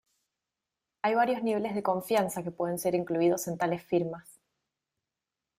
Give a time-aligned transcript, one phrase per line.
[1.03, 4.39] Hay varios niveles de confianza que pueden ser incluidos en tales firmas.